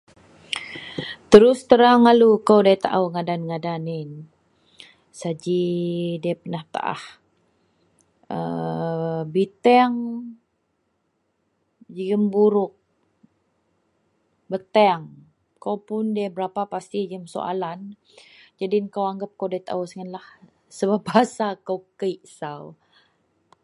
Terus 1.31 1.59
terang 1.69 2.01
lalu 2.09 2.29
kou 2.47 2.59
nda 2.63 2.73
taou 2.85 3.05
ngadan-ngadan 3.13 3.83
yin. 3.95 4.11
Saji 5.19 5.61
nda 6.19 6.31
penah 6.41 6.65
petaah.. 6.73 7.01
aaa… 8.37 9.19
Biteang 9.33 9.95
jegem 11.95 12.23
buruk, 12.33 12.73
beteang, 14.51 15.03
akou 15.57 15.77
pun 15.87 16.03
nda 16.11 16.23
berapa 16.35 16.61
pasti 16.73 16.97
jegem 17.03 17.25
soalan. 17.35 17.79
Jadin 18.59 18.85
akou 18.89 19.05
anggap 19.11 19.31
akou 19.33 19.47
nda 19.49 19.59
taou 19.67 19.83
singenlah 19.89 20.27
sebab 20.77 20.99
bahasa 21.07 21.45
kou 21.67 21.79
kek 21.99 22.19
sau. 22.39 22.61